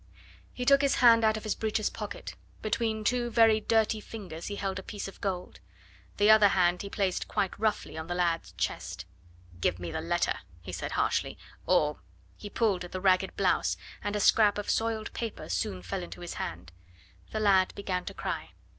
[0.51, 4.55] He took his hand out of his breeches pocket; between two very dirty fingers he
[4.55, 5.59] held a piece of gold.
[6.17, 9.05] The other hand he placed quite roughly on the lad's chest.
[9.59, 11.37] "Give me the letter," he said harshly,
[11.67, 11.99] "or"
[12.35, 16.21] He pulled at the ragged blouse, and a scrap of soiled paper soon fell into
[16.21, 16.71] his hand.
[17.31, 18.53] The lad began to cry.